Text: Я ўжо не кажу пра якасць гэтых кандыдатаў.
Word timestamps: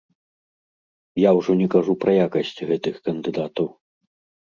Я 1.27 1.35
ўжо 1.41 1.51
не 1.61 1.69
кажу 1.75 1.93
пра 2.07 2.11
якасць 2.25 2.53
гэтых 2.73 2.95
кандыдатаў. 3.09 3.75